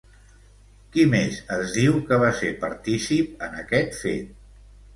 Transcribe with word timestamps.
Qui 0.95 1.05
més 1.11 1.37
es 1.59 1.75
diu 1.75 2.01
que 2.09 2.19
va 2.25 2.33
ser 2.41 2.51
partícip 2.65 3.47
en 3.49 3.57
aquest 3.63 3.97
fet? 4.03 4.37